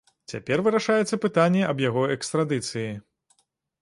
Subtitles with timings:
[0.31, 2.91] Цяпер вырашаецца пытанне аб яго экстрадыцыі.